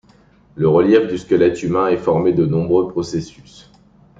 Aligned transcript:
Le 0.55 0.67
relief 0.67 1.07
du 1.07 1.19
squelette 1.19 1.61
humain 1.61 1.87
est 1.89 1.97
formé 1.97 2.33
de 2.33 2.43
nombreux 2.47 2.87
processus. 2.87 3.69